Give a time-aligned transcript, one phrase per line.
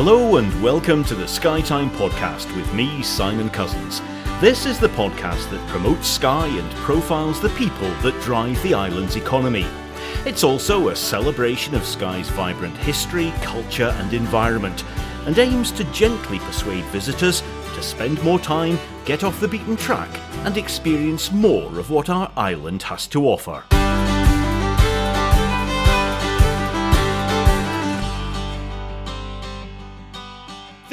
[0.00, 4.00] Hello and welcome to the Skytime podcast with me, Simon Cousins.
[4.40, 9.16] This is the podcast that promotes Skye and profiles the people that drive the island's
[9.16, 9.66] economy.
[10.24, 14.84] It's also a celebration of Skye's vibrant history, culture, and environment,
[15.26, 17.42] and aims to gently persuade visitors
[17.74, 20.10] to spend more time, get off the beaten track,
[20.44, 23.64] and experience more of what our island has to offer.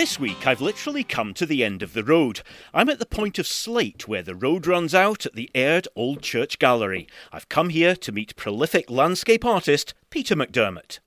[0.06, 2.42] This week I've literally come to the end of the road.
[2.76, 6.22] I'm at the point of Sleat where the road runs out at the Aird Old
[6.22, 7.08] Church Gallery.
[7.32, 11.00] I've come here to meet prolific landscape artist Peter McDermott.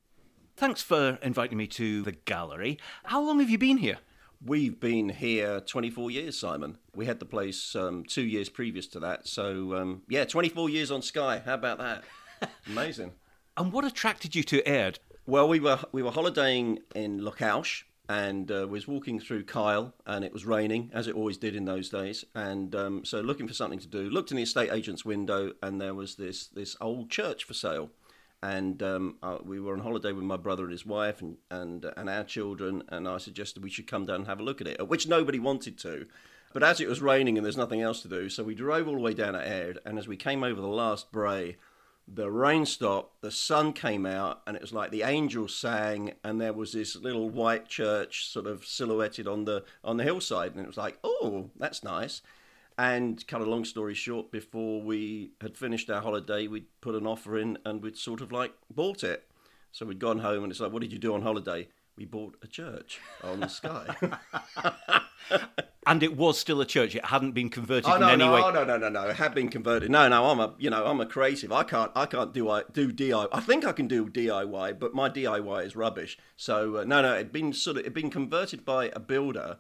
[0.57, 2.77] Thanks for inviting me to the gallery.
[3.05, 3.99] How long have you been here?
[4.45, 6.79] We've been here 24 years, Simon.
[6.93, 9.29] We had the place um, two years previous to that.
[9.29, 11.41] So, um, yeah, 24 years on Skye.
[11.45, 12.03] How about that?
[12.67, 13.13] Amazing.
[13.57, 14.99] And what attracted you to Aird?
[15.25, 20.25] Well, we were we were holidaying in Lochalsh and uh, was walking through Kyle, and
[20.25, 22.25] it was raining, as it always did in those days.
[22.35, 25.81] And um, so, looking for something to do, looked in the estate agent's window, and
[25.81, 27.91] there was this this old church for sale.
[28.41, 31.85] And um, uh, we were on holiday with my brother and his wife, and and
[31.85, 32.83] uh, and our children.
[32.89, 35.07] And I suggested we should come down and have a look at it, at which
[35.07, 36.07] nobody wanted to.
[36.55, 38.95] But as it was raining and there's nothing else to do, so we drove all
[38.95, 39.81] the way down to Aird.
[39.85, 41.57] And as we came over the last brae,
[42.13, 46.41] the rain stopped, the sun came out, and it was like the angels sang, and
[46.41, 50.65] there was this little white church sort of silhouetted on the on the hillside, and
[50.65, 52.23] it was like, oh, that's nice.
[52.79, 57.07] And cut a long story short, before we had finished our holiday, we'd put an
[57.07, 59.25] offer in, and we'd sort of like bought it.
[59.73, 61.69] So we'd gone home, and it's like, what did you do on holiday?
[61.99, 63.97] We bought a church on the Skye.
[65.85, 68.35] And it was still a church; it hadn't been converted Oh no, in any no,
[68.35, 68.43] way.
[68.45, 69.09] oh, no, no, no, no!
[69.09, 69.91] It had been converted.
[69.91, 71.51] No, no, I'm a, you know, I'm a creative.
[71.51, 73.29] I can't, I can't do, I do DIY.
[73.33, 76.19] I think I can do DIY, but my DIY is rubbish.
[76.37, 79.57] So uh, no, no, it'd been sort of, it'd been converted by a builder,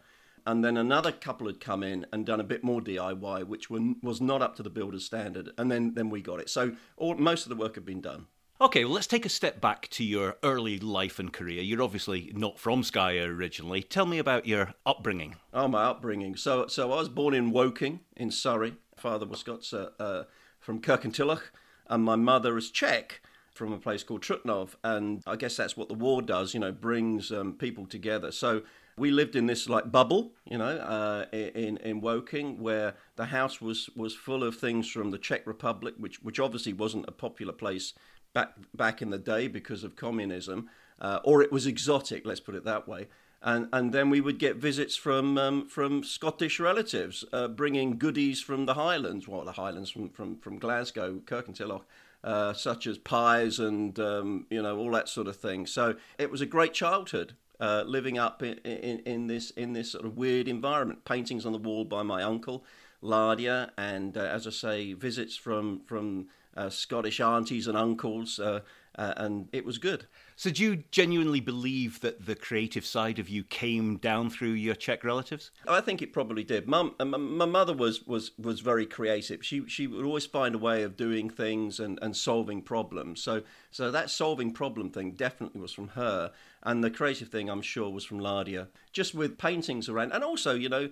[0.46, 3.94] and then another couple had come in and done a bit more DIY, which were,
[4.02, 6.50] was not up to the builder's standard, and then then we got it.
[6.50, 8.26] So all, most of the work had been done.
[8.60, 11.62] Okay, well, let's take a step back to your early life and career.
[11.62, 13.84] You're obviously not from Skye originally.
[13.84, 15.36] Tell me about your upbringing.
[15.54, 16.34] Oh, my upbringing.
[16.34, 18.74] So, so I was born in Woking in Surrey.
[18.96, 20.24] Father was Scots uh, uh,
[20.58, 21.52] from Kirkintilloch,
[21.86, 23.20] and my mother is Czech
[23.54, 24.74] from a place called Trutnov.
[24.82, 28.32] And I guess that's what the war does, you know, brings um, people together.
[28.32, 28.62] So
[28.96, 33.60] we lived in this like bubble, you know, uh, in in Woking, where the house
[33.60, 37.52] was was full of things from the Czech Republic, which which obviously wasn't a popular
[37.52, 37.94] place
[38.34, 40.68] back back in the day because of communism,
[41.00, 42.26] uh, or it was exotic.
[42.26, 43.08] Let's put it that way.
[43.40, 48.40] And and then we would get visits from um, from Scottish relatives, uh, bringing goodies
[48.40, 49.28] from the Highlands.
[49.28, 51.84] Well, the Highlands from from from Glasgow, Kirkintilloch.
[52.24, 55.66] Uh, such as pies and um, you know all that sort of thing.
[55.66, 59.92] So it was a great childhood, uh, living up in, in, in this in this
[59.92, 61.04] sort of weird environment.
[61.04, 62.64] Paintings on the wall by my uncle,
[63.04, 66.26] Lardia, and uh, as I say, visits from from
[66.58, 68.60] uh, Scottish aunties and uncles, uh,
[68.96, 70.06] uh, and it was good.
[70.34, 74.74] So, do you genuinely believe that the creative side of you came down through your
[74.74, 75.52] Czech relatives?
[75.68, 76.66] I think it probably did.
[76.66, 79.44] Mum, uh, my, my mother was, was, was very creative.
[79.44, 83.22] She she would always find a way of doing things and, and solving problems.
[83.22, 86.32] So so that solving problem thing definitely was from her,
[86.64, 88.66] and the creative thing I'm sure was from Lardia.
[88.92, 90.90] Just with paintings around, and also you know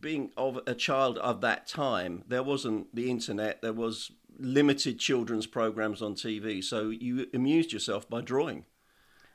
[0.00, 3.62] being of a child of that time, there wasn't the internet.
[3.62, 8.64] There was limited children's programs on TV, so you amused yourself by drawing.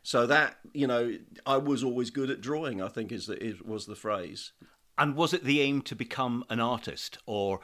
[0.01, 2.81] So that you know, I was always good at drawing.
[2.81, 4.51] I think is the, is, was the phrase.
[4.97, 7.61] And was it the aim to become an artist, or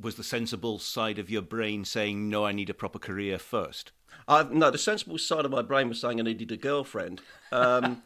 [0.00, 3.92] was the sensible side of your brain saying, "No, I need a proper career first?
[4.28, 7.20] I, no, the sensible side of my brain was saying I needed a girlfriend.
[7.52, 8.02] Um,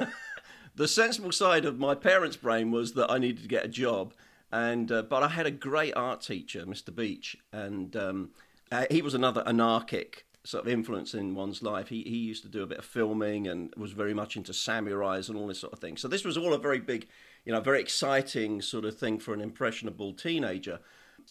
[0.74, 4.14] the sensible side of my parents' brain was that I needed to get a job.
[4.54, 6.94] And uh, but I had a great art teacher, Mr.
[6.94, 8.30] Beach, and um,
[8.70, 11.88] uh, he was another anarchic sort of influence in one's life.
[11.88, 15.28] He he used to do a bit of filming and was very much into samurais
[15.28, 15.96] and all this sort of thing.
[15.96, 17.08] So this was all a very big,
[17.44, 20.78] you know, very exciting sort of thing for an impressionable teenager.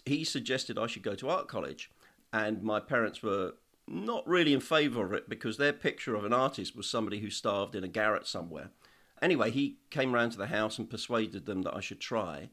[0.06, 1.92] He suggested I should go to art college,
[2.34, 3.54] and my parents were
[3.88, 7.30] not really in favour of it because their picture of an artist was somebody who
[7.30, 8.72] starved in a garret somewhere.
[9.22, 12.50] Anyway, he came round to the house and persuaded them that I should try.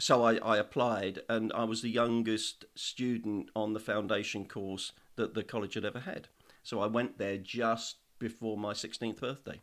[0.00, 5.34] So I, I applied, and I was the youngest student on the foundation course that
[5.34, 6.28] the college had ever had.
[6.62, 9.60] So I went there just before my 16th birthday.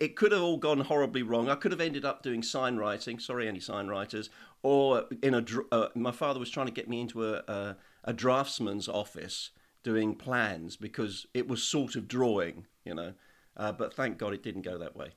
[0.00, 1.48] It could have all gone horribly wrong.
[1.48, 3.20] I could have ended up doing sign writing.
[3.20, 4.28] Sorry, any sign writers.
[4.62, 8.12] Or in a, uh, my father was trying to get me into a, a, a
[8.12, 9.50] draftsman's office
[9.84, 13.12] doing plans because it was sort of drawing, you know.
[13.56, 15.12] Uh, but thank God it didn't go that way.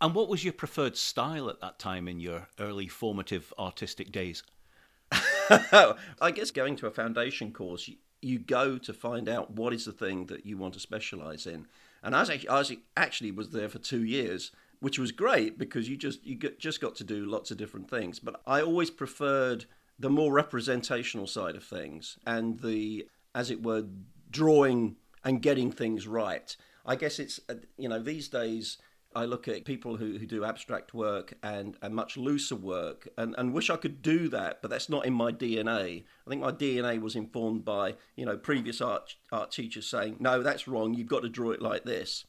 [0.00, 4.42] And what was your preferred style at that time in your early formative artistic days?
[5.12, 7.90] I guess going to a foundation course,
[8.22, 11.66] you, go to find out what is the thing that you want to specialize in.
[12.02, 16.24] And I was, actually, was there for two years, which was great because you just
[16.24, 18.18] you just got to do lots of different things.
[18.18, 19.66] But I always preferred
[19.98, 23.84] the more representational side of things and the, as it were,
[24.30, 26.56] drawing and getting things right.
[26.86, 28.78] I guess it's uh, you know these days
[29.14, 33.34] I look at people who, who do abstract work and, and much looser work and,
[33.36, 36.04] and wish I could do that, but that's not in my DNA.
[36.26, 40.42] I think my DNA was informed by, you know, previous art, art teachers saying, no,
[40.42, 42.24] that's wrong, you've got to draw it like this.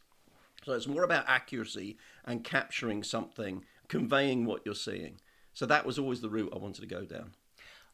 [0.66, 5.20] So it's more about accuracy and capturing something, conveying what you're seeing.
[5.54, 7.32] So that was always the route I wanted to go down.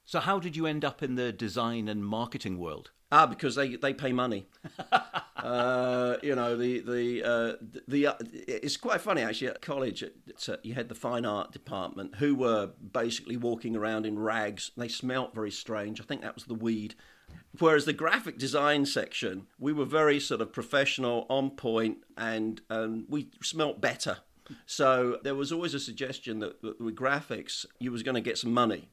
[0.08, 2.92] So how did you end up in the design and marketing world?
[3.12, 4.48] Ah, because they they pay money.
[5.36, 7.54] uh, you know the the uh,
[7.90, 10.06] the uh, it's quite funny actually at college.
[10.48, 14.72] Uh, you had the fine art department who were basically walking around in rags.
[14.78, 16.00] They smelt very strange.
[16.00, 16.96] I think that was the weed.
[17.60, 23.04] Whereas the graphic design section, we were very sort of professional, on point, and and
[23.10, 24.20] we smelt better.
[24.66, 28.38] So there was always a suggestion that, that with graphics, you was going to get
[28.38, 28.88] some money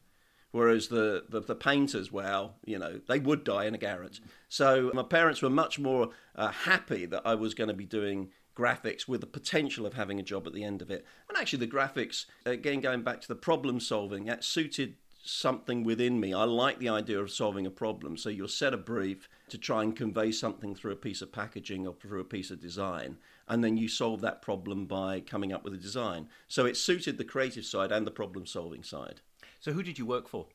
[0.55, 4.21] Whereas the, the, the, painters, well, you know, they would die in a garret.
[4.47, 8.29] So my parents were much more uh, happy that I was going to be doing
[8.55, 11.05] graphics with the potential of having a job at the end of it.
[11.27, 16.21] And actually, the graphics, again, going back to the problem solving, that suited something within
[16.21, 16.33] me.
[16.33, 18.15] I like the idea of solving a problem.
[18.15, 21.85] So you'll set a brief to try and convey something through a piece of packaging
[21.85, 23.17] or through a piece of design.
[23.49, 26.29] And then you solve that problem by coming up with a design.
[26.47, 29.19] So it suited the creative side and the problem solving side.
[29.65, 30.45] So who did you work for?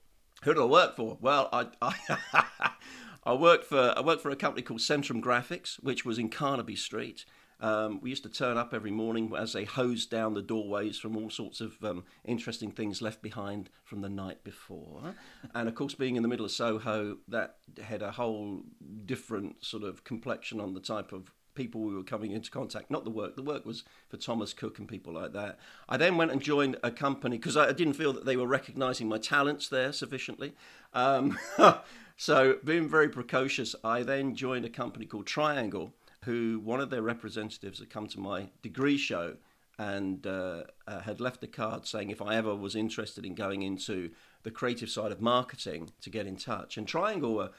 [0.44, 1.18] Who did I work for?
[1.20, 2.74] Well, I, I,
[3.24, 6.76] I worked for I worked for a company called Centrum Graphics, which was in Carnaby
[6.76, 7.24] Street.
[7.58, 11.16] Um, we used to turn up every morning as they hosed down the doorways from
[11.16, 15.16] all sorts of um, interesting things left behind from the night before.
[15.56, 18.62] and of course, being in the middle of Soho, that had a whole
[19.06, 23.04] different sort of complexion on the type of people we were coming into contact, not
[23.04, 23.36] the work.
[23.36, 25.58] The work was for Thomas Cook and people like that.
[25.88, 29.08] I then went and joined a company because I didn't feel that they were recognizing
[29.08, 30.54] my talents there sufficiently.
[30.92, 31.38] Um,
[32.16, 35.94] so, being very precocious, I then joined a company called Triangle,
[36.24, 39.36] who one of their representatives had come to my degree show
[39.78, 44.10] and uh, had left a card saying if I ever was interested in going into
[44.42, 46.76] the creative side of marketing to get in touch.
[46.76, 47.50] And Triangle were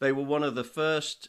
[0.00, 1.28] they were one of the first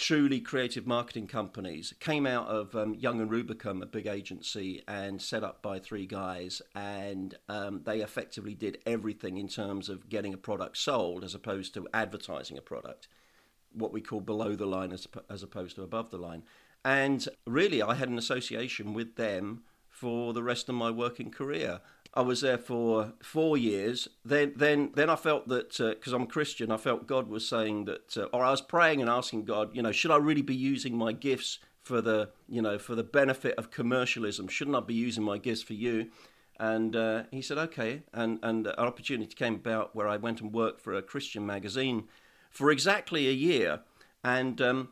[0.00, 5.20] truly creative marketing companies came out of um, Young and Rubicam, a big agency, and
[5.20, 10.32] set up by three guys, and um, they effectively did everything in terms of getting
[10.32, 13.08] a product sold as opposed to advertising a product,
[13.74, 16.44] what we call below the line as, as opposed to above the line.
[16.82, 21.82] And really, I had an association with them for the rest of my working career.
[22.12, 24.08] I was there for four years.
[24.24, 27.46] Then, then, then I felt that because uh, I'm a Christian, I felt God was
[27.46, 30.42] saying that, uh, or I was praying and asking God, you know, should I really
[30.42, 34.48] be using my gifts for the, you know, for the benefit of commercialism?
[34.48, 36.10] Shouldn't I be using my gifts for you?
[36.58, 38.02] And uh, he said, okay.
[38.12, 42.04] And and an opportunity came about where I went and worked for a Christian magazine
[42.50, 43.80] for exactly a year.
[44.22, 44.88] And um,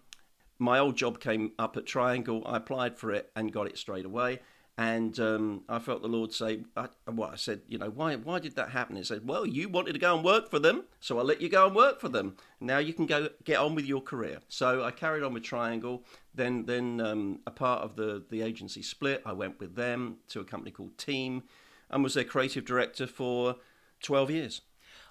[0.59, 2.43] my old job came up at Triangle.
[2.47, 4.41] I applied for it and got it straight away.
[4.79, 8.39] And um, I felt the Lord say, I, well, I said, you know, why, why
[8.39, 8.95] did that happen?
[8.95, 11.49] He said, well, you wanted to go and work for them, so I let you
[11.49, 12.37] go and work for them.
[12.61, 14.39] Now you can go get on with your career.
[14.47, 16.05] So I carried on with Triangle.
[16.33, 19.21] Then, then um, a part of the, the agency split.
[19.27, 21.43] I went with them to a company called Team
[21.91, 23.57] and was their creative director for
[24.05, 24.61] 12 years.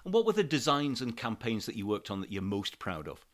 [0.02, 3.06] And what were the designs and campaigns that you worked on that you're most proud
[3.06, 3.26] of?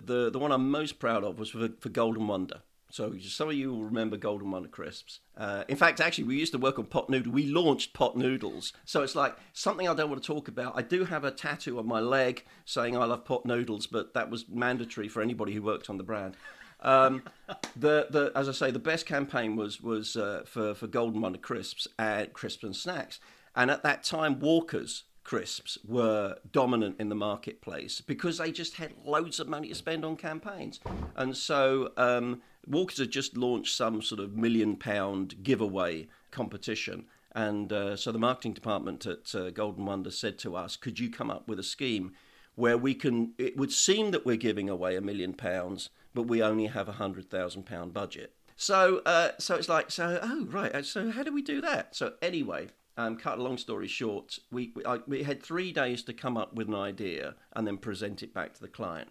[0.00, 2.60] The, the one I'm most proud of was for, for Golden Wonder.
[2.90, 5.20] So some of you will remember Golden Wonder crisps.
[5.36, 7.32] Uh, in fact, actually, we used to work on pot noodle.
[7.32, 8.72] We launched pot noodles.
[8.84, 10.76] So it's like something I don't want to talk about.
[10.76, 14.30] I do have a tattoo on my leg saying I love pot noodles, but that
[14.30, 16.36] was mandatory for anybody who worked on the brand.
[16.80, 17.22] Um,
[17.76, 21.38] the the as I say, the best campaign was was uh, for for Golden Wonder
[21.38, 23.20] crisps and crisps and snacks.
[23.54, 28.92] And at that time, Walkers crisps were dominant in the marketplace because they just had
[29.04, 30.80] loads of money to spend on campaigns.
[31.16, 37.06] And so um, Walkers had just launched some sort of million pound giveaway competition.
[37.32, 41.10] And uh, so the marketing department at uh, Golden Wonder said to us, Could you
[41.10, 42.12] come up with a scheme
[42.56, 43.34] where we can?
[43.38, 46.92] It would seem that we're giving away a million pounds, but we only have a
[46.92, 48.34] hundred thousand pound budget.
[48.56, 51.94] So, uh, so it's like, so oh right, so how do we do that?
[51.96, 52.68] So anyway,
[53.00, 56.36] um, cut a long story short, we we, I, we had three days to come
[56.36, 59.08] up with an idea and then present it back to the client.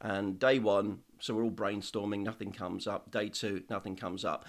[0.00, 3.10] And day one, so we're all brainstorming, nothing comes up.
[3.10, 4.46] Day two, nothing comes up.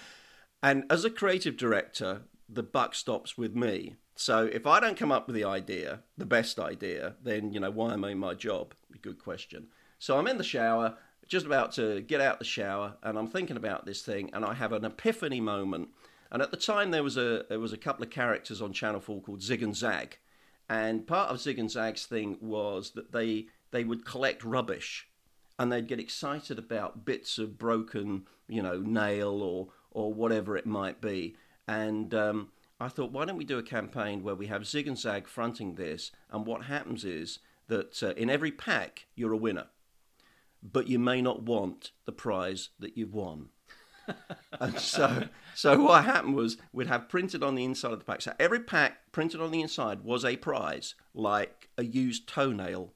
[0.64, 3.96] And as a creative director, the buck stops with me.
[4.16, 7.72] So if I don't come up with the idea, the best idea, then you know
[7.72, 8.74] why am I in my job?
[9.02, 9.68] Good question.
[10.00, 13.58] So I'm in the shower, just about to get out the shower, and I'm thinking
[13.58, 15.90] about this thing, and I have an epiphany moment.
[16.32, 19.02] And at the time, there was a there was a couple of characters on Channel
[19.02, 20.18] Four called Zig and Zag,
[20.70, 25.10] and part of Zig and Zag's thing was that they they would collect rubbish,
[25.60, 30.66] and they'd get excited about bits of broken, you know, nail or or whatever it
[30.66, 31.36] might be,
[31.68, 34.98] and um, I thought, why don't we do a campaign where we have Zig and
[34.98, 39.68] Zag fronting this, and what happens is that uh, in every pack you're a winner,
[40.64, 43.50] but you may not want the prize that you've won.
[44.60, 48.22] and so, so what happened was we'd have printed on the inside of the pack.
[48.22, 52.94] So every pack printed on the inside was a prize, like a used toenail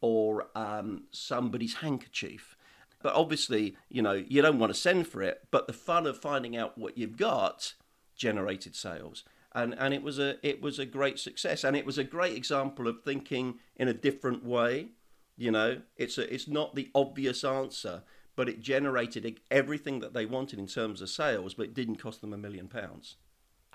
[0.00, 2.56] or um, somebody's handkerchief.
[3.02, 5.42] But obviously, you know, you don't want to send for it.
[5.50, 7.74] But the fun of finding out what you've got
[8.16, 9.24] generated sales.
[9.54, 12.36] And, and it was a it was a great success and it was a great
[12.36, 14.88] example of thinking in a different way
[15.36, 18.02] you know it's a, it's not the obvious answer
[18.36, 22.20] but it generated everything that they wanted in terms of sales but it didn't cost
[22.20, 23.16] them a million pounds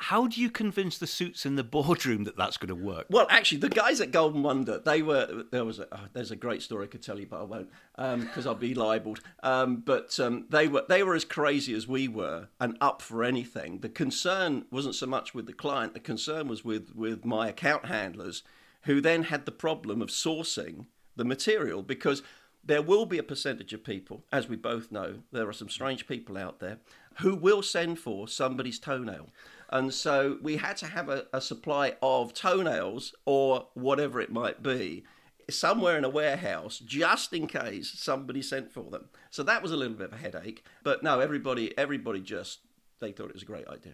[0.01, 3.05] how do you convince the suits in the boardroom that that's going to work?
[3.11, 6.35] Well, actually, the guys at Golden Wonder, they were there was a, oh, there's a
[6.35, 9.19] great story I could tell you, but I won't because um, I'll be libelled.
[9.43, 13.23] Um, but um, they were they were as crazy as we were and up for
[13.23, 13.79] anything.
[13.79, 17.85] The concern wasn't so much with the client; the concern was with with my account
[17.85, 18.41] handlers,
[18.83, 22.23] who then had the problem of sourcing the material because
[22.63, 26.07] there will be a percentage of people, as we both know, there are some strange
[26.07, 26.77] people out there
[27.19, 29.29] who will send for somebody's toenail.
[29.69, 34.61] And so we had to have a, a supply of toenails or whatever it might
[34.61, 35.03] be
[35.49, 39.05] somewhere in a warehouse just in case somebody sent for them.
[39.29, 40.63] So that was a little bit of a headache.
[40.83, 42.59] But no, everybody everybody just
[42.99, 43.93] they thought it was a great idea.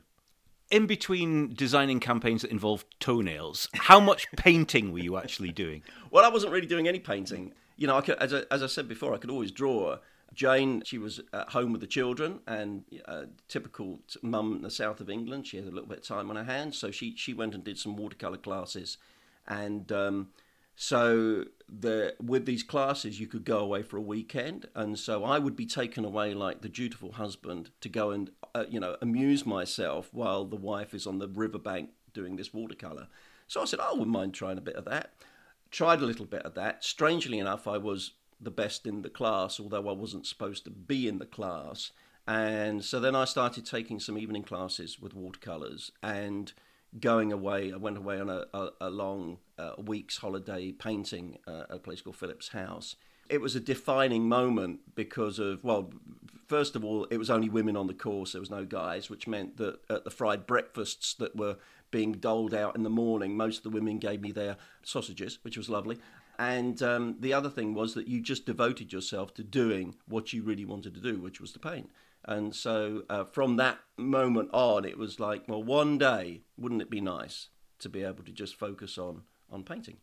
[0.70, 5.82] In between designing campaigns that involved toenails, how much painting were you actually doing?
[6.12, 7.54] Well, I wasn't really doing any painting.
[7.78, 9.98] You know, I could, as, I, as I said before, I could always draw
[10.34, 15.00] Jane, she was at home with the children, and uh, typical mum in the south
[15.00, 17.34] of England, she had a little bit of time on her hands, so she she
[17.34, 18.98] went and did some watercolor classes,
[19.48, 20.30] and um,
[20.76, 25.40] so the with these classes you could go away for a weekend, and so I
[25.40, 29.46] would be taken away like the dutiful husband to go and uh, you know amuse
[29.46, 33.08] myself while the wife is on the riverbank doing this watercolor.
[33.48, 35.14] So I said, oh, I wouldn't mind trying a bit of that.
[35.72, 36.84] Tried a little bit of that.
[36.84, 41.08] Strangely enough, I was the best in the class, although I wasn't supposed to be
[41.08, 41.92] in the class.
[42.28, 46.52] And so then I started taking some evening classes with watercolors and
[47.00, 47.72] going away.
[47.72, 51.80] I went away on a, a, a long uh, week's holiday painting uh, at a
[51.80, 52.96] place called Phillips House.
[53.30, 55.92] It was a defining moment because of, well,
[56.48, 59.28] first of all, it was only women on the course, there was no guys, which
[59.28, 61.58] meant that at the fried breakfasts that were
[61.92, 65.58] being doled out in the morning, most of the women gave me their sausages, which
[65.58, 65.98] was lovely.
[66.40, 70.44] And um, the other thing was that you just devoted yourself to doing what you
[70.44, 71.90] really wanted to do, which was to paint.
[72.26, 76.90] And so uh, from that moment on, it was like, well, one day, wouldn't it
[76.90, 77.48] be nice
[77.80, 79.98] to be able to just focus on, on painting?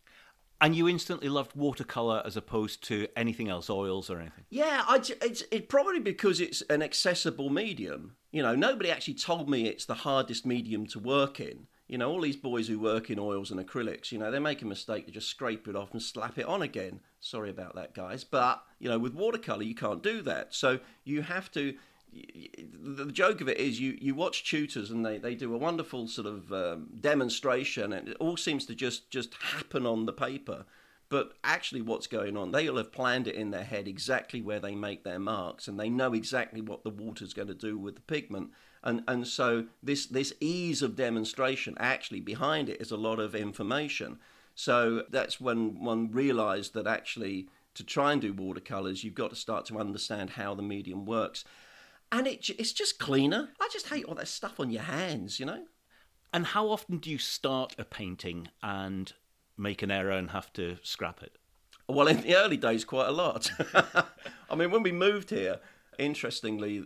[0.60, 4.44] And you instantly loved watercolor as opposed to anything else, oils or anything.
[4.48, 8.16] Yeah, I, it's it probably because it's an accessible medium.
[8.32, 11.66] You know, nobody actually told me it's the hardest medium to work in.
[11.86, 14.62] You know, all these boys who work in oils and acrylics, you know, they make
[14.62, 17.00] a mistake, they just scrape it off and slap it on again.
[17.20, 18.24] Sorry about that, guys.
[18.24, 20.54] But, you know, with watercolour, you can't do that.
[20.54, 21.74] So you have to.
[22.14, 26.06] The joke of it is you, you watch tutors and they, they do a wonderful
[26.06, 30.64] sort of um, demonstration and it all seems to just, just happen on the paper.
[31.08, 34.74] But actually, what's going on, they'll have planned it in their head exactly where they
[34.74, 38.00] make their marks and they know exactly what the water's going to do with the
[38.00, 38.50] pigment
[38.84, 43.34] and and so this this ease of demonstration actually behind it is a lot of
[43.34, 44.18] information.
[44.54, 49.36] So that's when one realised that actually to try and do watercolours, you've got to
[49.36, 51.44] start to understand how the medium works,
[52.12, 53.48] and it it's just cleaner.
[53.60, 55.64] I just hate all that stuff on your hands, you know.
[56.32, 59.12] And how often do you start a painting and
[59.56, 61.36] make an error and have to scrap it?
[61.88, 63.50] Well, in the early days, quite a lot.
[64.50, 65.60] I mean, when we moved here,
[65.98, 66.84] interestingly,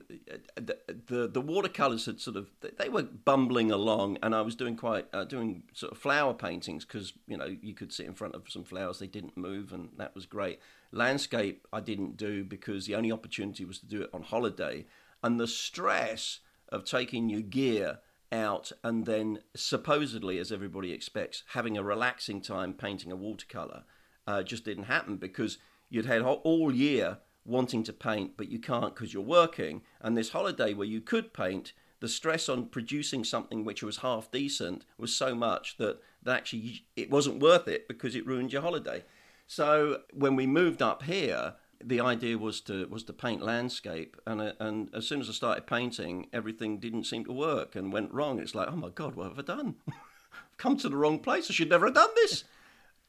[0.56, 2.48] the, the, the watercolors had sort of
[2.78, 6.84] they were bumbling along, and I was doing quite uh, doing sort of flower paintings
[6.84, 9.90] because you know you could sit in front of some flowers, they didn't move, and
[9.96, 10.60] that was great.
[10.92, 14.86] Landscape I didn't do because the only opportunity was to do it on holiday,
[15.22, 17.98] and the stress of taking your gear
[18.30, 23.84] out and then supposedly, as everybody expects, having a relaxing time painting a watercolor
[24.26, 28.94] uh, just didn't happen because you'd had all year wanting to paint, but you can't
[28.94, 33.64] because you're working, and this holiday where you could paint, the stress on producing something
[33.64, 38.14] which was half decent was so much that, that actually it wasn't worth it because
[38.14, 39.04] it ruined your holiday.
[39.46, 44.40] So when we moved up here, the idea was to was to paint landscape, and
[44.40, 48.12] uh, and as soon as I started painting, everything didn't seem to work and went
[48.12, 48.40] wrong.
[48.40, 49.76] It's like, oh my god, what have I done?
[49.88, 49.94] I've
[50.58, 51.48] come to the wrong place.
[51.48, 52.44] I should never have done this.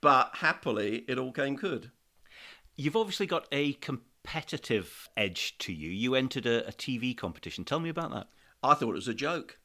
[0.02, 1.92] But happily, it all came good.
[2.78, 3.74] You've obviously got a
[4.24, 5.90] competitive edge to you.
[5.90, 7.64] You entered a, a TV competition.
[7.64, 8.28] Tell me about that.
[8.62, 9.58] I thought it was a joke.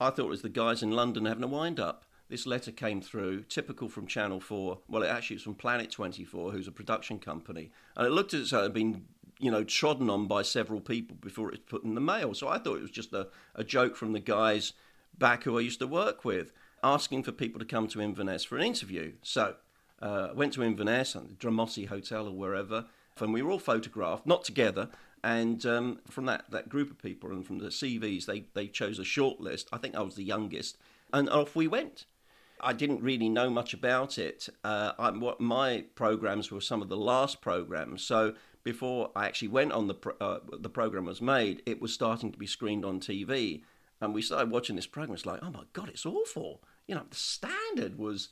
[0.00, 2.04] I thought it was the guys in London having a wind up.
[2.28, 4.78] This letter came through, typical from Channel 4.
[4.88, 7.70] Well, it actually was from Planet 24, who's a production company.
[7.96, 9.04] And it looked as though it had been,
[9.38, 12.34] you know, trodden on by several people before it was put in the mail.
[12.34, 14.72] So I thought it was just a, a joke from the guys
[15.16, 16.52] back who I used to work with,
[16.82, 19.12] asking for people to come to Inverness for an interview.
[19.22, 19.56] So
[20.00, 22.86] uh, I went to Inverness, the Drumossie Hotel or wherever,
[23.20, 24.88] and we were all photographed, not together,
[25.24, 28.98] and um, from that, that group of people and from the CVs, they, they chose
[28.98, 29.68] a short list.
[29.72, 30.78] I think I was the youngest.
[31.12, 32.06] And off we went.
[32.60, 34.48] I didn't really know much about it.
[34.64, 38.02] Uh, I, what my programs were some of the last programs.
[38.02, 41.92] So before I actually went on the pro- uh, the program was made, it was
[41.92, 43.62] starting to be screened on TV,
[44.00, 45.14] and we started watching this program.
[45.14, 46.62] It's like, oh my god, it's awful.
[46.86, 48.28] You know, the standard was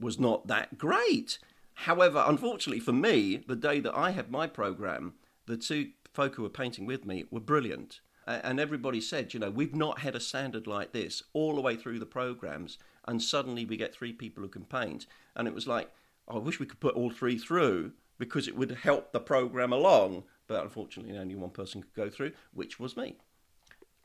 [0.00, 1.38] was not that great.
[1.74, 5.14] However, unfortunately for me, the day that I had my program,
[5.46, 8.00] the two folk who were painting with me were brilliant.
[8.26, 11.76] And everybody said, you know, we've not had a standard like this all the way
[11.76, 15.06] through the programs, and suddenly we get three people who can paint.
[15.36, 15.90] And it was like,
[16.26, 20.24] I wish we could put all three through because it would help the program along.
[20.46, 23.16] But unfortunately, only one person could go through, which was me.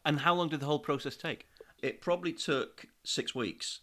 [0.03, 1.47] And how long did the whole process take?
[1.81, 3.79] It probably took six weeks.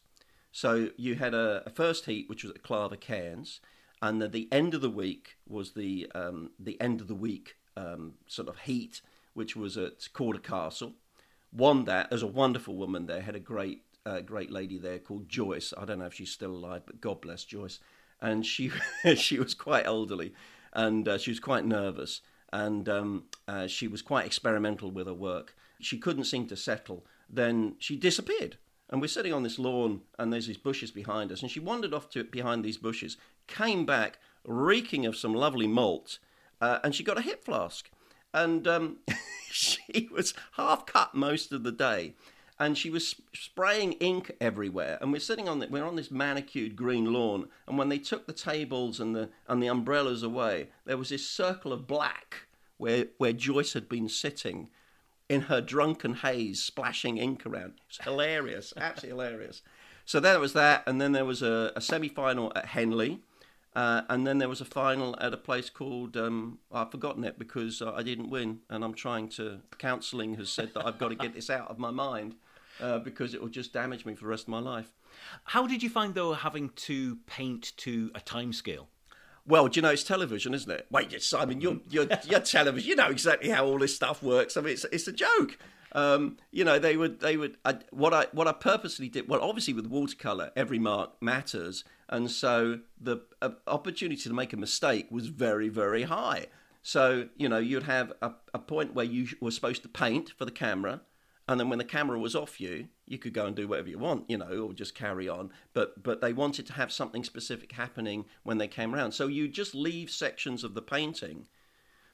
[0.53, 3.61] So you had a, a first heat, which was at Clava Cairns,
[4.03, 7.57] and then the end of the week was the um, the end of the week
[7.77, 9.01] um, sort of heat,
[9.35, 10.95] which was at Cawdor Castle.
[11.53, 12.11] Won that.
[12.11, 13.21] There's a wonderful woman there.
[13.21, 15.73] Had a great, uh, great lady there called Joyce.
[15.77, 17.79] I don't know if she's still alive, but God bless Joyce.
[18.21, 18.71] And she,
[19.17, 20.35] she was quite elderly,
[20.73, 25.15] and uh, she was quite nervous, and um, uh, she was quite experimental with her
[25.15, 25.55] work.
[25.81, 27.05] She couldn't seem to settle.
[27.29, 28.57] Then she disappeared.
[28.89, 31.43] And we're sitting on this lawn, and there's these bushes behind us.
[31.43, 33.17] And she wandered off to behind these bushes,
[33.47, 36.19] came back reeking of some lovely malt,
[36.61, 37.91] uh, and she got a hip flask.
[38.33, 38.99] And um,
[39.51, 42.15] she was half cut most of the day,
[42.59, 44.99] and she was spraying ink everywhere.
[45.01, 48.27] And we're sitting on the, we're on this manicured green lawn, and when they took
[48.27, 52.47] the tables and the and the umbrellas away, there was this circle of black
[52.79, 54.69] where where Joyce had been sitting
[55.29, 57.75] in her drunken haze, splashing ink around.
[57.89, 59.63] It's hilarious, absolutely hilarious.
[60.05, 63.23] So there was that, and then there was a, a semi final at Henley
[63.77, 67.39] uh, and then there was a final at a place called um, I've forgotten it
[67.39, 69.61] because uh, I didn't win, and I'm trying to.
[69.77, 72.37] Counselling has said that I've got to get this out of my mind
[72.81, 74.95] uh, because it will just damage me for the rest of my life.
[75.45, 78.89] How did you find though having to paint to a time scale?
[79.47, 80.87] Well, do you know it's television, isn't it?
[80.91, 82.89] Wait, Simon, you're you're, you're television.
[82.89, 84.57] You know exactly how all this stuff works.
[84.57, 85.59] I mean, it's it's a joke.
[85.93, 89.29] Um, you know, they would they would I, what I what I purposely did.
[89.29, 94.57] Well, obviously with watercolor, every mark matters, and so the uh, opportunity to make a
[94.57, 96.47] mistake was very very high.
[96.83, 100.45] So you know, you'd have a, a point where you were supposed to paint for
[100.45, 101.01] the camera,
[101.49, 103.99] and then when the camera was off you, you could go and do whatever you
[103.99, 105.51] want, you know, or just carry on.
[105.73, 109.13] But but they wanted to have something specific happening when they came around.
[109.13, 111.47] So you just leave sections of the painting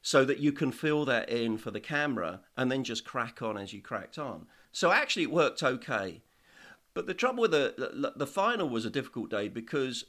[0.02, 3.56] so that you can fill that in for the camera and then just crack on
[3.56, 4.46] as you cracked on.
[4.72, 6.22] So actually, it worked okay.
[6.94, 10.04] But the trouble with the, the, the final was a difficult day because,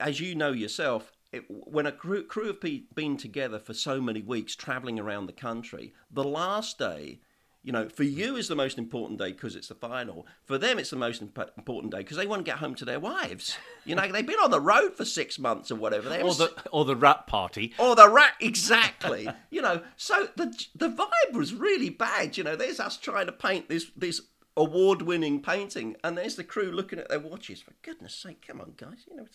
[0.00, 2.60] as you know yourself, it, when a crew, crew have
[2.94, 7.20] been together for so many weeks traveling around the country, the last day
[7.64, 10.26] you know, for you is the most important day because it's the final.
[10.44, 12.84] For them, it's the most imp- important day because they want to get home to
[12.84, 13.56] their wives.
[13.86, 16.10] You know, they've been on the road for six months or whatever.
[16.10, 17.72] They or the or the rat party.
[17.78, 19.28] Or the rat, exactly.
[19.50, 22.36] you know, so the the vibe was really bad.
[22.36, 24.20] You know, there's us trying to paint this this
[24.56, 27.60] award winning painting, and there's the crew looking at their watches.
[27.60, 29.06] For goodness sake, come on, guys!
[29.10, 29.26] You know,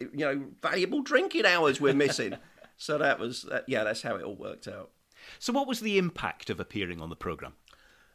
[0.00, 2.36] you know, valuable drinking hours we're missing.
[2.76, 4.90] so that was, yeah, that's how it all worked out.
[5.38, 7.54] So, what was the impact of appearing on the programme?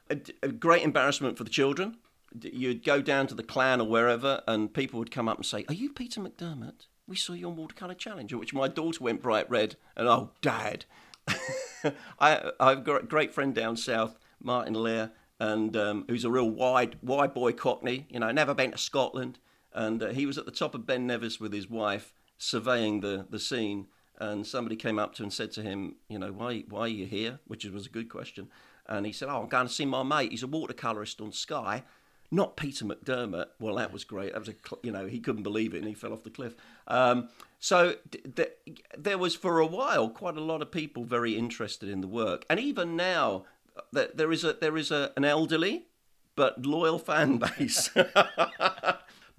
[0.10, 1.98] A, a, great embarrassment for the children.
[2.42, 5.66] You'd go down to the clan or wherever, and people would come up and say,
[5.68, 6.88] Are you Peter McDermott?
[7.08, 10.86] We saw you on Watercolour Challenge, which my daughter went bright red, and oh, Dad.
[12.20, 16.50] I, I've got a great friend down south, Martin Lear, and um, who's a real
[16.50, 19.40] wide, wide boy cockney, you know, never been to Scotland.
[19.74, 23.26] And uh, he was at the top of Ben Nevis with his wife, surveying the,
[23.30, 23.88] the scene
[24.20, 26.88] and somebody came up to him and said to him, you know, why why are
[26.88, 27.40] you here?
[27.48, 28.50] Which was a good question.
[28.86, 30.32] and he said, "Oh, I'm going to see my mate.
[30.32, 31.84] He's a watercolorist on Skye."
[32.32, 33.48] Not Peter McDermott.
[33.60, 34.34] Well, that was great.
[34.34, 36.56] That was a, you know, he couldn't believe it, and he fell off the cliff.
[36.88, 37.96] Um, so
[38.36, 38.52] th-
[38.96, 42.46] there was for a while quite a lot of people very interested in the work,
[42.50, 43.46] and even now,
[43.92, 45.88] there is a there is a, an elderly
[46.36, 47.90] but loyal fan base.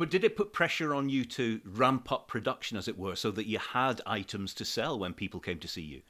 [0.01, 3.31] But did it put pressure on you to ramp up production, as it were, so
[3.33, 6.01] that you had items to sell when people came to see you?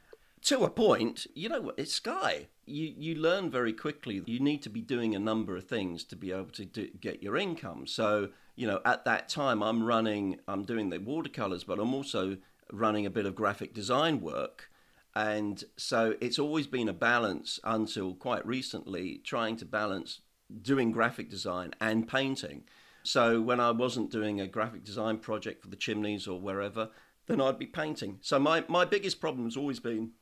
[0.43, 2.47] To a point, you know, it's Skye.
[2.67, 4.23] You you learn very quickly.
[4.27, 7.21] You need to be doing a number of things to be able to do, get
[7.21, 7.89] your income.
[7.89, 12.37] So you know, at that time, I'm running, I'm doing the watercolors, but I'm also
[12.73, 14.70] running a bit of graphic design work.
[15.15, 20.21] And so it's always been a balance until quite recently, trying to balance
[20.63, 22.65] doing graphic design and painting.
[23.03, 26.91] So when I wasn't doing a graphic design project for the chimneys or wherever,
[27.27, 28.19] then I'd be painting.
[28.21, 30.13] So my, my biggest problem has always been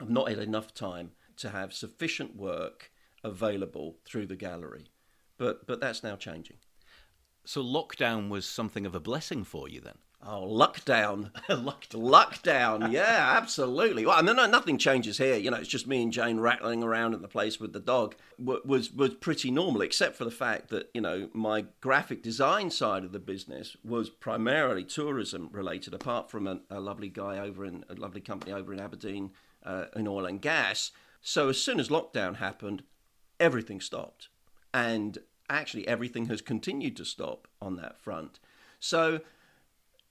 [0.00, 2.90] I've not had enough time to have sufficient work
[3.24, 4.86] available through the gallery.
[5.38, 6.58] But but that's now changing.
[7.44, 9.98] So lockdown was something of a blessing for you then?
[10.28, 11.30] Oh, luck down.
[11.48, 12.38] luck, luck.
[12.44, 14.04] Yeah, absolutely.
[14.04, 15.36] Well, I mean, no, nothing changes here.
[15.36, 18.16] You know, it's just me and Jane rattling around at the place with the dog.
[18.38, 23.04] Was was pretty normal, except for the fact that you know my graphic design side
[23.04, 25.94] of the business was primarily tourism related.
[25.94, 29.30] Apart from a, a lovely guy over in a lovely company over in Aberdeen
[29.64, 30.90] uh, in oil and gas.
[31.22, 32.82] So as soon as lockdown happened,
[33.38, 34.28] everything stopped,
[34.74, 38.40] and actually everything has continued to stop on that front.
[38.80, 39.20] So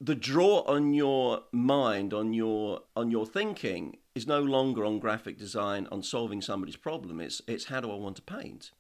[0.06, 5.38] the draw on your mind, on your on your thinking, is no longer on graphic
[5.38, 7.20] design, on solving somebody's problem.
[7.20, 8.72] It's it's how do I want to paint,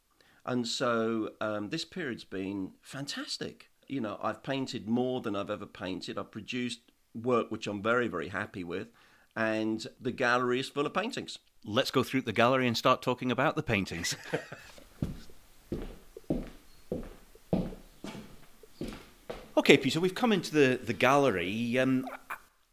[0.45, 3.69] and so um, this period's been fantastic.
[3.88, 6.17] You know, I've painted more than I've ever painted.
[6.17, 6.79] I've produced
[7.13, 8.89] work which I'm very very happy with,
[9.35, 11.39] and the gallery is full of paintings.
[11.63, 14.15] Let's go through the gallery and start talking about the paintings.
[19.57, 21.79] Okay, Peter, we've come into the, the gallery.
[21.79, 22.05] Um,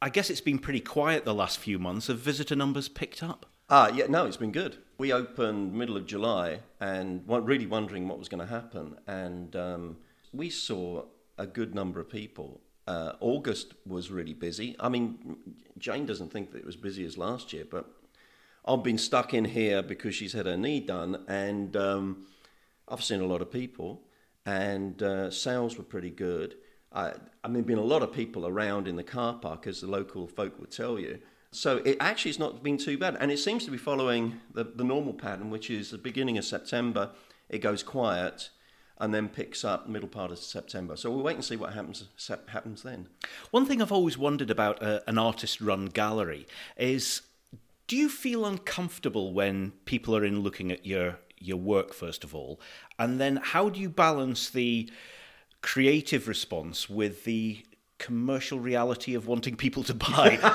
[0.00, 2.08] I guess it's been pretty quiet the last few months.
[2.08, 3.46] Have visitor numbers picked up?
[3.70, 4.78] Ah, yeah, no, it's been good.
[4.98, 8.96] We opened middle of July and really wondering what was going to happen.
[9.06, 9.98] And um,
[10.32, 11.04] we saw
[11.38, 12.60] a good number of people.
[12.88, 14.74] Uh, August was really busy.
[14.80, 15.36] I mean,
[15.78, 17.88] Jane doesn't think that it was busy as last year, but
[18.66, 22.26] I've been stuck in here because she's had her knee done, and um,
[22.88, 24.02] I've seen a lot of people,
[24.44, 26.56] and uh, sales were pretty good.
[26.94, 27.12] I,
[27.44, 30.26] I mean, been a lot of people around in the car park, as the local
[30.26, 31.18] folk would tell you.
[31.50, 34.64] So it actually has not been too bad, and it seems to be following the,
[34.64, 37.11] the normal pattern, which is the beginning of September,
[37.48, 38.50] it goes quiet,
[38.98, 40.96] and then picks up middle part of September.
[40.96, 42.05] So we'll wait and see what happens
[42.48, 43.09] happens then.
[43.50, 47.22] One thing I've always wondered about a, an artist-run gallery is,
[47.87, 52.35] do you feel uncomfortable when people are in looking at your your work first of
[52.35, 52.61] all,
[52.98, 54.88] and then how do you balance the
[55.62, 57.64] creative response with the
[57.98, 60.38] commercial reality of wanting people to buy.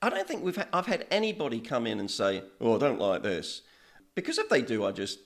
[0.00, 3.00] I don't think we've had, I've had anybody come in and say, "Oh, I don't
[3.00, 3.62] like this,"
[4.14, 5.18] because if they do, I just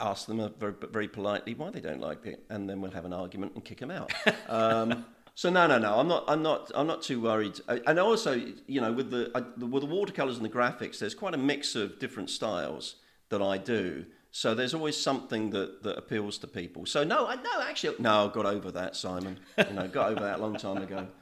[0.00, 3.12] ask them very, very politely why they don't like it, and then we'll have an
[3.12, 4.12] argument and kick them out.
[4.48, 5.04] Um,
[5.34, 5.98] so no, no, no.
[5.98, 6.24] I'm not.
[6.28, 6.70] I'm not.
[6.74, 7.60] I'm not too worried.
[7.68, 11.38] And also, you know, with the with the watercolors and the graphics, there's quite a
[11.38, 12.96] mix of different styles
[13.28, 14.06] that I do.
[14.30, 16.86] So there's always something that, that appeals to people.
[16.86, 19.38] So no, I no actually no, I got over that, Simon.
[19.58, 21.06] You know, got over that a long time ago.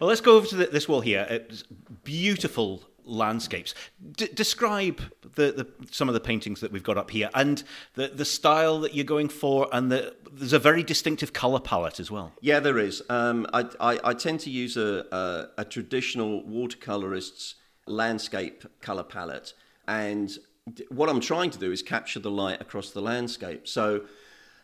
[0.00, 1.28] Well, let's go over to the, this wall here.
[1.30, 1.62] It's
[2.02, 3.74] beautiful landscapes.
[4.16, 5.00] D- describe
[5.34, 7.62] the, the, some of the paintings that we've got up here and
[7.94, 12.00] the, the style that you're going for, and the, there's a very distinctive colour palette
[12.00, 12.32] as well.
[12.40, 13.02] Yeah, there is.
[13.08, 17.54] Um, I, I, I, tend to use a, a, a traditional watercolorist's
[17.86, 19.52] landscape colour palette,
[19.86, 20.36] and
[20.88, 23.68] what I'm trying to do is capture the light across the landscape.
[23.68, 24.04] So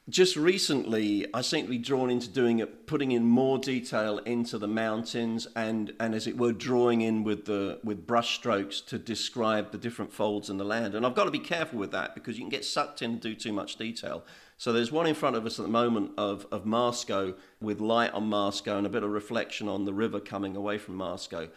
[0.09, 4.57] just recently, I seem to be drawn into doing it, putting in more detail into
[4.57, 8.99] the mountains, and, and as it were, drawing in with the with brush strokes to
[8.99, 10.95] describe the different folds in the land.
[10.95, 13.21] And I've got to be careful with that because you can get sucked in and
[13.21, 14.25] do too much detail.
[14.57, 18.13] So there's one in front of us at the moment of of Marsco with light
[18.13, 21.51] on Marsco and a bit of reflection on the river coming away from Marsco,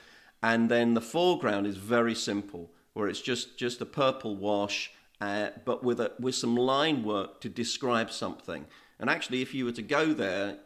[0.43, 5.49] and then the foreground is very simple where it's just just a purple wash, uh,
[5.65, 8.65] but with a, with some line work to describe something.
[8.99, 10.57] And actually, if you were to go there,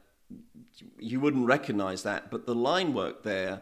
[0.99, 3.61] you wouldn't recognise that, but the line work there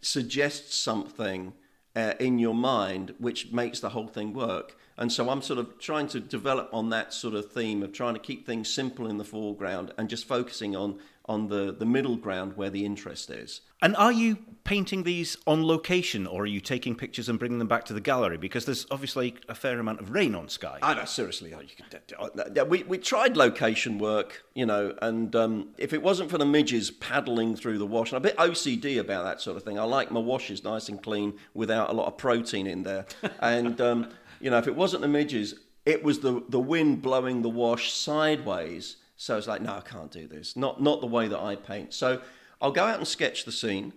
[0.00, 1.52] suggests something
[1.94, 4.76] uh, in your mind which makes the whole thing work.
[4.96, 8.14] And so I'm sort of trying to develop on that sort of theme of trying
[8.14, 12.16] to keep things simple in the foreground and just focusing on on the, the middle
[12.16, 13.60] ground where the interest is.
[13.80, 17.68] And are you painting these on location or are you taking pictures and bringing them
[17.68, 18.36] back to the gallery?
[18.36, 20.78] Because there's obviously a fair amount of rain on Skye.
[20.82, 21.50] I know, seriously.
[21.50, 21.56] You
[22.16, 26.46] could, we, we tried location work, you know, and um, if it wasn't for the
[26.46, 29.78] midges paddling through the wash, and I'm a bit OCD about that sort of thing.
[29.78, 33.06] I like my washes nice and clean without a lot of protein in there.
[33.40, 34.10] and, um,
[34.40, 35.54] you know, if it wasn't the midges,
[35.86, 40.12] it was the, the wind blowing the wash sideways so it's like, no, I can't
[40.12, 40.56] do this.
[40.56, 41.92] Not not the way that I paint.
[41.92, 42.22] So
[42.62, 43.92] I'll go out and sketch the scene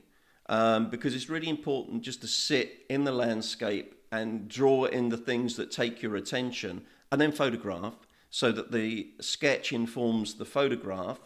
[0.47, 5.17] um, because it's really important just to sit in the landscape and draw in the
[5.17, 6.81] things that take your attention,
[7.12, 7.93] and then photograph
[8.31, 11.19] so that the sketch informs the photograph,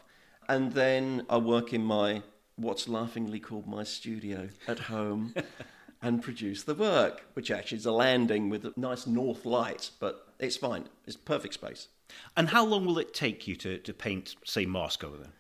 [0.49, 2.21] and then I work in my
[2.58, 5.34] what's laughingly called my studio at home.
[6.06, 10.28] and produce the work, which actually is a landing with a nice north light, but
[10.39, 10.88] it's fine.
[11.08, 11.88] It's perfect space.
[12.38, 15.32] And how long will it take you to, to paint, say, Marsco then?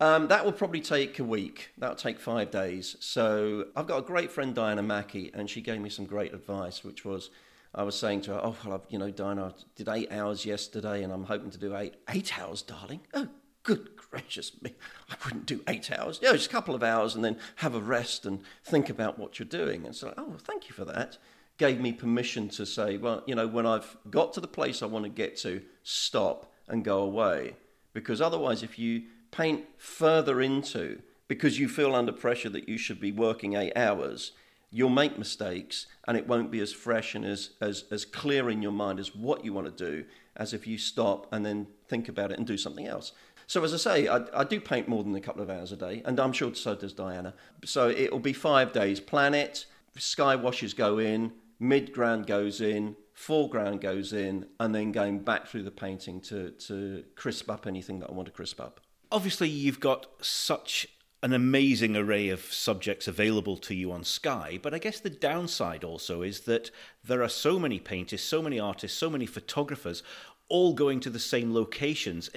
[0.00, 1.72] Um, that will probably take a week.
[1.76, 2.96] That'll take five days.
[3.00, 6.82] So I've got a great friend, Diana Mackey, and she gave me some great advice,
[6.82, 7.28] which was
[7.74, 10.46] I was saying to her, "Oh, well, I've, you know, Diana, I did eight hours
[10.46, 11.96] yesterday, and I'm hoping to do eight.
[12.08, 13.00] Eight hours, darling?
[13.12, 13.28] Oh,
[13.62, 14.74] good gracious me!
[15.10, 16.20] I wouldn't do eight hours.
[16.22, 19.38] Yeah, just a couple of hours, and then have a rest and think about what
[19.38, 21.18] you're doing." And so, oh, thank you for that
[21.56, 24.86] gave me permission to say, well, you know, when I've got to the place I
[24.86, 27.56] want to get to, stop and go away.
[27.92, 33.00] Because otherwise, if you paint further into, because you feel under pressure that you should
[33.00, 34.32] be working eight hours,
[34.70, 38.60] you'll make mistakes and it won't be as fresh and as, as, as clear in
[38.60, 40.04] your mind as what you want to do
[40.36, 43.12] as if you stop and then think about it and do something else.
[43.54, 45.76] So, as I say, I, I do paint more than a couple of hours a
[45.76, 47.34] day, and I'm sure so does Diana.
[47.64, 48.98] So, it'll be five days.
[48.98, 54.90] Plan it, sky washes go in, mid ground goes in, foreground goes in, and then
[54.90, 58.60] going back through the painting to, to crisp up anything that I want to crisp
[58.60, 58.80] up.
[59.12, 60.88] Obviously, you've got such
[61.22, 65.84] an amazing array of subjects available to you on Skye, but I guess the downside
[65.84, 66.72] also is that
[67.04, 70.02] there are so many painters, so many artists, so many photographers
[70.48, 72.30] all going to the same locations.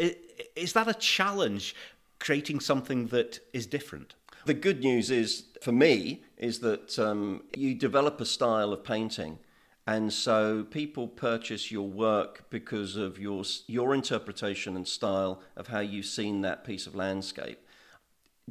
[0.56, 1.76] Is that a challenge
[2.20, 4.16] creating something that is different?
[4.46, 9.40] The good news is, for me, is that um, you develop a style of painting.
[9.86, 15.80] And so people purchase your work because of your, your interpretation and style of how
[15.80, 17.60] you've seen that piece of landscape.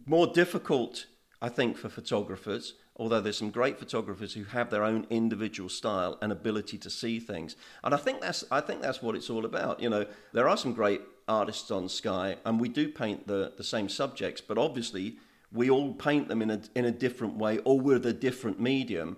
[0.07, 1.07] More difficult,
[1.42, 6.18] I think, for photographers, although there's some great photographers who have their own individual style
[6.22, 7.56] and ability to see things.
[7.85, 9.80] And I think that's, I think that's what it's all about.
[9.80, 13.64] You know, there are some great artists on Skye, and we do paint the, the
[13.64, 15.18] same subjects, but obviously
[15.52, 19.16] we all paint them in a, in a different way or with a different medium.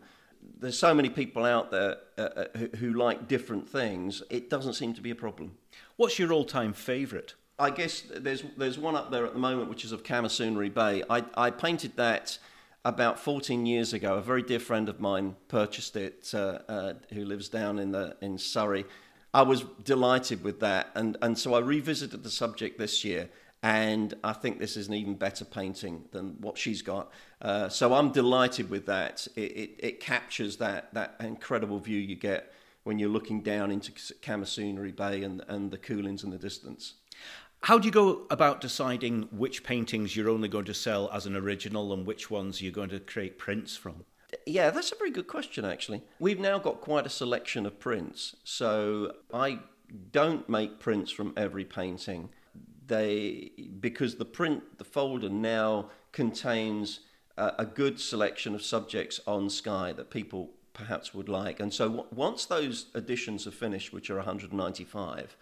[0.60, 4.74] There's so many people out there uh, uh, who, who like different things, it doesn't
[4.74, 5.52] seem to be a problem.
[5.96, 7.34] What's your all time favourite?
[7.60, 11.02] I guess there's, there's one up there at the moment which is of Camasunary Bay.
[11.10, 12.38] I, I painted that
[12.84, 14.14] about 14 years ago.
[14.14, 18.16] A very dear friend of mine purchased it, uh, uh, who lives down in, the,
[18.20, 18.84] in Surrey.
[19.34, 23.28] I was delighted with that, and, and so I revisited the subject this year
[23.62, 27.10] and I think this is an even better painting than what she's got.
[27.42, 29.26] Uh, so I'm delighted with that.
[29.34, 32.52] It, it, it, captures that that incredible view you get
[32.84, 36.94] when you're looking down into Camasunary Bay and, and the Cuillins in the distance.
[37.62, 41.36] How do you go about deciding which paintings you're only going to sell as an
[41.36, 44.04] original and which ones you're going to create prints from?
[44.46, 46.02] Yeah, that's a very good question, actually.
[46.18, 48.36] We've now got quite a selection of prints.
[48.44, 49.60] So I
[50.12, 52.30] don't make prints from every painting
[52.88, 57.00] they because the print the folder now contains
[57.36, 61.60] a, a good selection of subjects on Skye that people perhaps would like.
[61.60, 65.36] And so w- once those editions are finished, which are 195,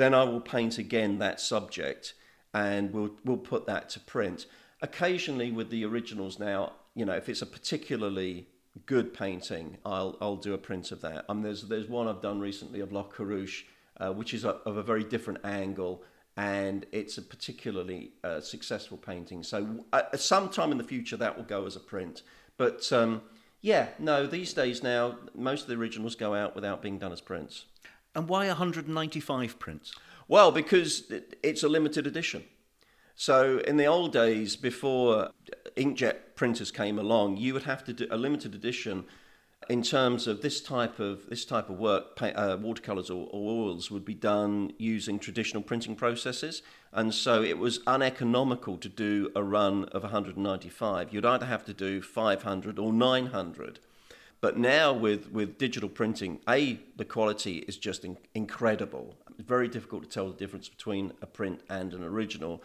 [0.00, 2.14] then I will paint again that subject
[2.54, 4.46] and we'll we'll put that to print.
[4.82, 8.48] Occasionally with the originals now, you know, if it's a particularly
[8.86, 11.26] good painting, I'll I'll do a print of that.
[11.28, 13.64] Um, there's there's one I've done recently of Loch Coruisk,
[13.98, 16.02] uh, which is a, of a very different angle
[16.36, 19.42] and it's a particularly uh, successful painting.
[19.42, 22.22] So, uh, sometime in the future, that will go as a print.
[22.56, 23.22] But um,
[23.60, 27.20] yeah, no, these days now, most of the originals go out without being done as
[27.20, 27.66] prints.
[28.14, 29.92] And why 195 prints?
[30.26, 32.44] Well, because it's a limited edition.
[33.14, 35.30] So, in the old days, before
[35.76, 39.04] inkjet printers came along, you would have to do a limited edition
[39.68, 43.90] in terms of this type of this type of work, uh, watercolors or, or, oils
[43.90, 49.42] would be done using traditional printing processes, and so it was uneconomical to do a
[49.42, 51.12] run of 195.
[51.12, 53.80] You'd either have to do 500 or 900.
[54.40, 59.14] But now with, with digital printing, a the quality is just in, incredible.
[59.38, 62.62] It's very difficult to tell the difference between a print and an original.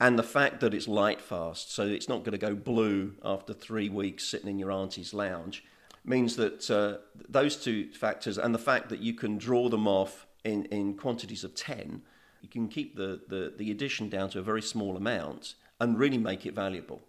[0.00, 3.54] and the fact that it's light fast, so it's not going to go blue after
[3.54, 5.64] three weeks sitting in your auntie's lounge,
[6.04, 10.26] means that uh, those two factors and the fact that you can draw them off
[10.44, 12.02] in, in quantities of 10,
[12.42, 16.18] you can keep the, the, the addition down to a very small amount and really
[16.18, 17.02] make it valuable.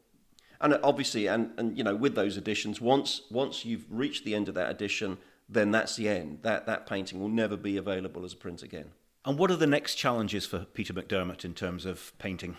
[0.60, 4.50] And obviously, and, and you know, with those additions, once once you've reached the end
[4.50, 5.18] of that edition,
[5.48, 6.40] then that's the end.
[6.42, 8.92] That that painting will never be available as a print again.
[9.26, 12.56] And what are the next challenges for Peter McDermott in terms of painting?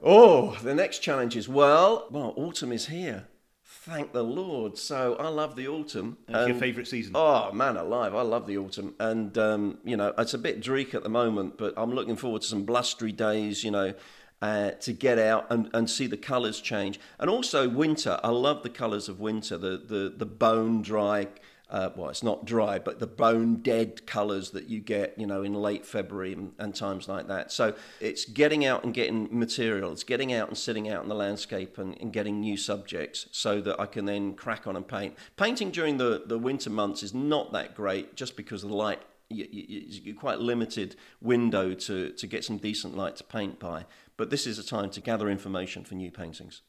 [0.00, 3.26] Oh, the next challenge is well, well, autumn is here.
[3.64, 4.78] Thank the Lord.
[4.78, 6.18] So I love the autumn.
[6.28, 7.12] It's your favourite season?
[7.14, 8.14] Oh man, alive!
[8.14, 11.58] I love the autumn, and um, you know it's a bit dreek at the moment,
[11.58, 13.64] but I'm looking forward to some blustery days.
[13.64, 13.94] You know,
[14.40, 18.20] uh, to get out and, and see the colours change, and also winter.
[18.22, 19.58] I love the colours of winter.
[19.58, 21.28] The the the bone dry
[21.70, 25.42] uh, well, it's not dry, but the bone dead colours that you get, you know,
[25.42, 27.52] in late February and, and, times like that.
[27.52, 29.92] So it's getting out and getting material.
[29.92, 33.60] It's getting out and sitting out in the landscape and, and getting new subjects so
[33.60, 35.14] that I can then crack on and paint.
[35.36, 39.02] Painting during the, the winter months is not that great just because of the light.
[39.28, 43.84] You, you, you're quite limited window to, to get some decent light to paint by.
[44.18, 46.60] But this is a time to gather information for new paintings.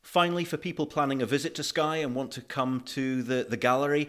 [0.00, 3.56] Finally, for people planning a visit to Skye and want to come to the, the
[3.56, 4.08] gallery,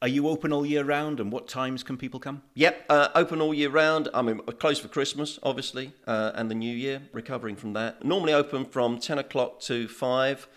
[0.00, 2.42] are you open all year round and what times can people come?
[2.54, 4.08] Yep, uh, open all year round.
[4.14, 8.04] I mean, closed for Christmas, obviously, uh, and the New Year, recovering from that.
[8.04, 10.48] Normally open from 10 o'clock to 5,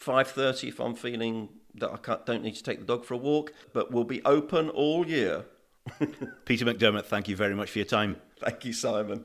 [0.00, 3.52] 5.30 if I'm feeling that I don't need to take the dog for a walk,
[3.72, 5.44] but we'll be open all year.
[6.44, 8.16] Peter McDermott, thank you very much for your time.
[8.40, 9.24] Thank you, Simon.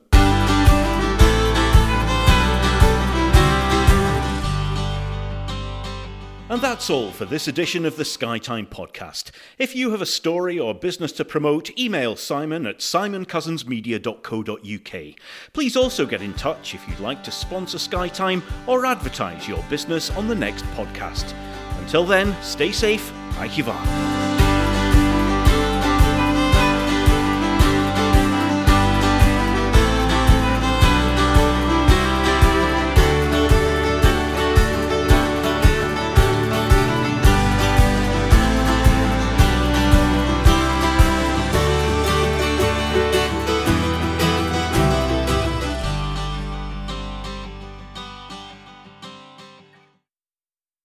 [6.48, 9.32] And that's all for this edition of the Skytime podcast.
[9.58, 15.14] If you have a story or business to promote, email Simon at simoncousinsmedia.co.uk.
[15.52, 20.10] Please also get in touch if you'd like to sponsor Skytime or advertise your business
[20.10, 21.34] on the next podcast.
[21.80, 23.12] Until then, stay safe.
[23.36, 24.25] Kivan.